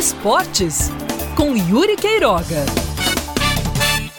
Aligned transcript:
Esportes 0.00 0.90
com 1.36 1.54
Yuri 1.54 1.94
Queiroga. 1.94 2.64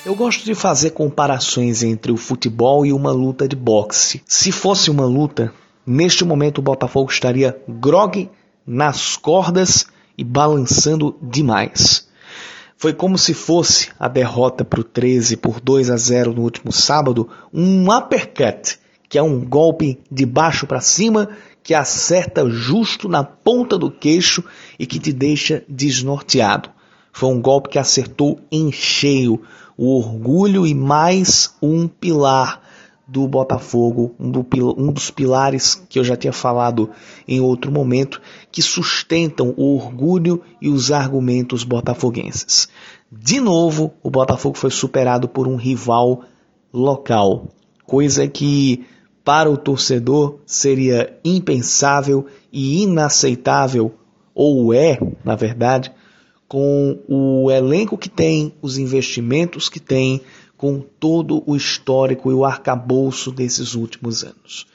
Eu 0.05 0.13
gosto 0.13 0.45
de 0.45 0.53
fazer 0.53 0.91
comparações 0.91 1.81
entre 1.81 2.11
o 2.11 2.17
futebol 2.17 2.85
e 2.85 2.93
uma 2.93 3.11
luta 3.11 3.47
de 3.47 3.55
boxe. 3.55 4.21
Se 4.27 4.51
fosse 4.51 4.91
uma 4.91 5.07
luta, 5.07 5.51
neste 5.83 6.23
momento 6.23 6.59
o 6.59 6.61
Botafogo 6.61 7.09
estaria 7.09 7.59
grogue 7.67 8.29
nas 8.63 9.17
cordas 9.17 9.87
e 10.15 10.23
balançando 10.23 11.17
demais. 11.19 12.07
Foi 12.77 12.93
como 12.93 13.17
se 13.17 13.33
fosse 13.33 13.89
a 13.99 14.07
derrota 14.07 14.63
para 14.63 14.81
o 14.81 14.83
13 14.83 15.35
por 15.35 15.59
2 15.59 15.89
a 15.89 15.97
0 15.97 16.31
no 16.31 16.43
último 16.43 16.71
sábado, 16.71 17.27
um 17.51 17.91
uppercut, 17.91 18.77
que 19.09 19.17
é 19.17 19.23
um 19.23 19.43
golpe 19.43 19.99
de 20.11 20.27
baixo 20.27 20.67
para 20.67 20.79
cima 20.79 21.27
que 21.63 21.73
acerta 21.73 22.49
justo 22.49 23.07
na 23.07 23.23
ponta 23.23 23.77
do 23.77 23.91
queixo 23.91 24.43
e 24.79 24.85
que 24.85 24.99
te 24.99 25.13
deixa 25.13 25.63
desnorteado. 25.67 26.69
Foi 27.13 27.29
um 27.29 27.41
golpe 27.41 27.69
que 27.69 27.79
acertou 27.79 28.39
em 28.51 28.71
cheio 28.71 29.41
o 29.77 29.97
orgulho 29.97 30.65
e 30.65 30.73
mais 30.73 31.55
um 31.61 31.87
pilar 31.87 32.61
do 33.07 33.27
Botafogo, 33.27 34.15
um, 34.17 34.31
do, 34.31 34.45
um, 34.77 34.91
dos 34.91 35.11
pilares 35.11 35.83
que 35.89 35.99
eu 35.99 36.03
já 36.03 36.15
tinha 36.15 36.31
falado 36.31 36.89
em 37.27 37.41
outro 37.41 37.69
momento, 37.69 38.21
que 38.49 38.61
sustentam 38.61 39.53
o 39.57 39.75
orgulho 39.75 40.41
e 40.61 40.69
os 40.69 40.93
argumentos 40.93 41.65
botafoguenses. 41.65 42.69
De 43.11 43.41
novo, 43.41 43.93
o 44.01 44.09
Botafogo 44.09 44.57
foi 44.57 44.71
superado 44.71 45.27
por 45.27 45.45
um 45.45 45.57
rival 45.57 46.23
local, 46.73 47.49
coisa 47.85 48.25
que 48.29 48.85
para 49.23 49.49
o 49.49 49.57
torcedor 49.57 50.39
seria 50.45 51.17
impensável 51.23 52.25
e 52.51 52.83
inaceitável, 52.83 53.93
ou 54.33 54.73
é, 54.73 54.97
na 55.23 55.35
verdade, 55.35 55.91
com 56.47 56.99
o 57.07 57.49
elenco 57.51 57.97
que 57.97 58.09
tem, 58.09 58.53
os 58.61 58.77
investimentos 58.77 59.69
que 59.69 59.79
tem, 59.79 60.21
com 60.57 60.79
todo 60.79 61.43
o 61.45 61.55
histórico 61.55 62.29
e 62.29 62.33
o 62.33 62.45
arcabouço 62.45 63.31
desses 63.31 63.73
últimos 63.73 64.23
anos. 64.23 64.67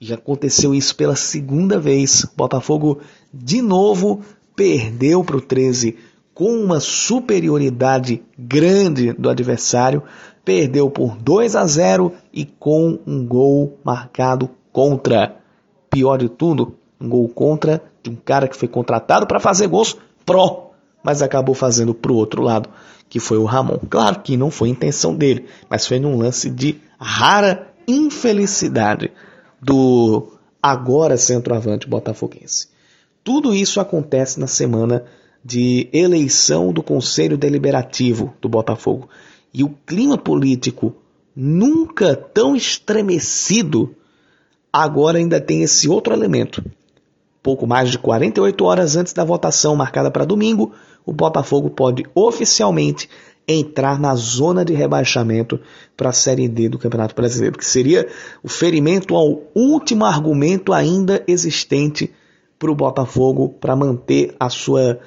E 0.00 0.12
aconteceu 0.12 0.74
isso 0.74 0.94
pela 0.94 1.16
segunda 1.16 1.78
vez. 1.80 2.24
Botafogo 2.36 3.00
de 3.32 3.60
novo 3.60 4.20
perdeu 4.54 5.24
para 5.24 5.36
o 5.36 5.40
13 5.40 5.96
com 6.38 6.52
uma 6.52 6.78
superioridade 6.78 8.22
grande 8.38 9.12
do 9.12 9.28
adversário, 9.28 10.04
perdeu 10.44 10.88
por 10.88 11.16
2 11.16 11.56
a 11.56 11.66
0 11.66 12.12
e 12.32 12.44
com 12.44 12.96
um 13.04 13.26
gol 13.26 13.76
marcado 13.82 14.48
contra. 14.72 15.34
Pior 15.90 16.16
de 16.16 16.28
tudo, 16.28 16.76
um 17.00 17.08
gol 17.08 17.28
contra 17.28 17.82
de 18.00 18.10
um 18.10 18.14
cara 18.14 18.46
que 18.46 18.56
foi 18.56 18.68
contratado 18.68 19.26
para 19.26 19.40
fazer 19.40 19.66
gols 19.66 19.96
pró 20.24 20.70
mas 21.02 21.22
acabou 21.22 21.56
fazendo 21.56 21.92
para 21.92 22.12
o 22.12 22.16
outro 22.16 22.42
lado, 22.42 22.68
que 23.08 23.18
foi 23.18 23.38
o 23.38 23.44
Ramon. 23.44 23.78
Claro 23.90 24.20
que 24.20 24.36
não 24.36 24.50
foi 24.50 24.68
intenção 24.68 25.16
dele, 25.16 25.46
mas 25.68 25.88
foi 25.88 25.98
num 25.98 26.16
lance 26.18 26.48
de 26.48 26.80
rara 27.00 27.66
infelicidade 27.86 29.10
do 29.60 30.34
agora 30.62 31.16
centroavante 31.16 31.88
botafoguense. 31.88 32.68
Tudo 33.24 33.52
isso 33.52 33.80
acontece 33.80 34.38
na 34.38 34.46
semana 34.46 35.04
de 35.44 35.88
eleição 35.92 36.72
do 36.72 36.82
Conselho 36.82 37.38
Deliberativo 37.38 38.34
do 38.40 38.48
Botafogo. 38.48 39.08
E 39.52 39.64
o 39.64 39.70
clima 39.86 40.18
político 40.18 40.94
nunca 41.34 42.14
tão 42.14 42.56
estremecido 42.56 43.94
agora 44.72 45.18
ainda 45.18 45.40
tem 45.40 45.62
esse 45.62 45.88
outro 45.88 46.12
elemento. 46.12 46.62
Pouco 47.42 47.66
mais 47.66 47.90
de 47.90 47.98
48 47.98 48.64
horas 48.64 48.96
antes 48.96 49.12
da 49.12 49.24
votação 49.24 49.74
marcada 49.74 50.10
para 50.10 50.24
domingo, 50.24 50.72
o 51.06 51.12
Botafogo 51.12 51.70
pode 51.70 52.04
oficialmente 52.14 53.08
entrar 53.48 53.98
na 53.98 54.14
zona 54.14 54.62
de 54.62 54.74
rebaixamento 54.74 55.58
para 55.96 56.10
a 56.10 56.12
Série 56.12 56.46
D 56.46 56.68
do 56.68 56.78
Campeonato 56.78 57.14
Brasileiro, 57.14 57.56
que 57.56 57.64
seria 57.64 58.06
o 58.42 58.48
ferimento 58.48 59.16
ao 59.16 59.40
último 59.54 60.04
argumento 60.04 60.72
ainda 60.72 61.24
existente 61.26 62.12
para 62.58 62.70
o 62.70 62.74
Botafogo 62.74 63.48
para 63.48 63.74
manter 63.74 64.34
a 64.38 64.50
sua, 64.50 64.98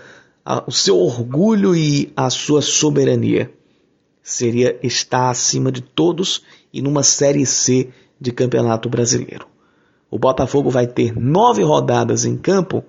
o 0.68 0.72
seu 0.72 0.97
orgulho 0.97 1.75
e 1.75 2.12
a 2.16 2.29
sua 2.29 2.62
soberania. 2.62 3.52
Seria 4.24 4.79
estar 4.84 5.29
acima 5.29 5.72
de 5.72 5.81
todos 5.81 6.44
e 6.74 6.81
numa 6.81 7.03
Série 7.03 7.46
C 7.46 7.90
de 8.19 8.31
Campeonato 8.31 8.90
Brasileiro. 8.90 9.47
O 10.09 10.19
Botafogo 10.19 10.69
vai 10.69 10.88
ter 10.88 11.18
nove 11.18 11.63
rodadas 11.63 12.25
em 12.25 12.38
campo 12.38 12.84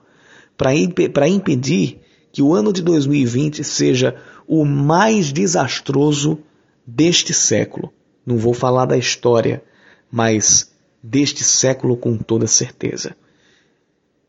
para 0.56 1.28
impedir 1.28 2.00
que 2.32 2.42
o 2.42 2.54
ano 2.54 2.72
de 2.72 2.82
2020 2.82 3.62
seja 3.62 4.16
o 4.46 4.64
mais 4.64 5.32
desastroso 5.32 6.38
deste 6.86 7.32
século. 7.32 7.92
Não 8.24 8.38
vou 8.38 8.54
falar 8.54 8.86
da 8.86 8.96
história, 8.96 9.62
mas 10.10 10.72
deste 11.02 11.44
século 11.44 11.96
com 11.96 12.16
toda 12.16 12.46
certeza. 12.46 13.16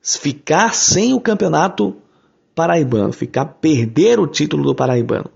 Ficar 0.01 0.73
sem 0.73 1.13
o 1.13 1.19
campeonato 1.19 1.95
paraibano, 2.55 3.11
ficar 3.11 3.45
perder 3.45 4.19
o 4.19 4.27
título 4.27 4.63
do 4.63 4.75
paraibano, 4.75 5.29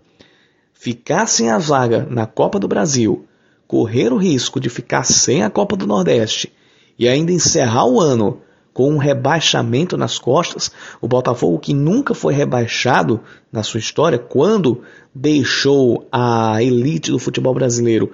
ficar 0.74 1.28
sem 1.28 1.50
a 1.50 1.58
vaga 1.58 2.08
na 2.10 2.26
Copa 2.26 2.60
do 2.60 2.68
Brasil, 2.68 3.26
correr 3.68 4.14
o 4.14 4.18
risco 4.18 4.60
de 4.60 4.70
ficar 4.70 5.04
sem 5.04 5.44
a 5.44 5.50
Copa 5.50 5.76
do 5.76 5.88
Nordeste 5.88 6.52
e 6.98 7.08
ainda 7.08 7.32
encerrar 7.32 7.86
o 7.86 8.00
ano 8.00 8.42
com 8.74 8.92
um 8.92 8.98
rebaixamento 8.98 9.98
nas 9.98 10.20
costas, 10.20 10.72
o 11.02 11.08
Botafogo 11.08 11.58
que 11.58 11.74
nunca 11.74 12.14
foi 12.14 12.36
rebaixado 12.36 13.20
na 13.52 13.64
sua 13.64 13.80
história, 13.80 14.20
quando 14.20 14.84
deixou 15.14 16.08
a 16.12 16.62
elite 16.62 17.10
do 17.10 17.18
futebol 17.18 17.56
brasileiro, 17.56 18.12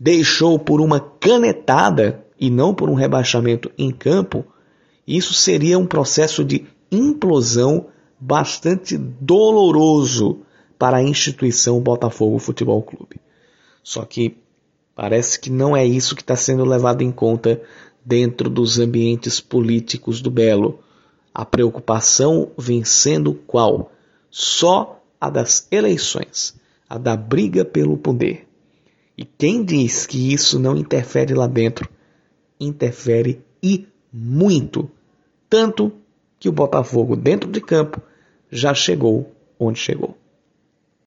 deixou 0.00 0.58
por 0.58 0.80
uma 0.80 0.98
canetada 0.98 2.24
e 2.40 2.48
não 2.48 2.74
por 2.74 2.88
um 2.88 2.94
rebaixamento 2.94 3.70
em 3.76 3.90
campo, 3.90 4.46
isso 5.06 5.34
seria 5.34 5.78
um 5.78 5.86
processo 5.86 6.42
de 6.42 6.64
implosão 6.90 7.88
bastante 8.24 8.96
doloroso 8.96 10.42
para 10.78 10.98
a 10.98 11.02
instituição 11.02 11.80
Botafogo 11.80 12.38
Futebol 12.38 12.80
Clube. 12.80 13.16
Só 13.82 14.04
que 14.04 14.36
parece 14.94 15.40
que 15.40 15.50
não 15.50 15.76
é 15.76 15.84
isso 15.84 16.14
que 16.14 16.22
está 16.22 16.36
sendo 16.36 16.64
levado 16.64 17.02
em 17.02 17.10
conta 17.10 17.60
dentro 18.04 18.48
dos 18.48 18.78
ambientes 18.78 19.40
políticos 19.40 20.20
do 20.20 20.30
Belo. 20.30 20.78
A 21.34 21.44
preocupação 21.44 22.52
vencendo 22.56 23.34
qual? 23.44 23.90
Só 24.30 25.02
a 25.20 25.28
das 25.28 25.66
eleições, 25.68 26.54
a 26.88 26.98
da 26.98 27.16
briga 27.16 27.64
pelo 27.64 27.98
poder. 27.98 28.46
E 29.18 29.24
quem 29.24 29.64
diz 29.64 30.06
que 30.06 30.32
isso 30.32 30.60
não 30.60 30.76
interfere 30.76 31.34
lá 31.34 31.48
dentro? 31.48 31.88
Interfere 32.60 33.44
e 33.60 33.88
muito. 34.12 34.88
Tanto 35.50 35.92
que 36.38 36.48
o 36.48 36.52
Botafogo, 36.52 37.16
dentro 37.16 37.50
de 37.50 37.60
campo, 37.60 38.00
já 38.52 38.74
chegou 38.74 39.32
onde 39.58 39.78
chegou. 39.78 40.14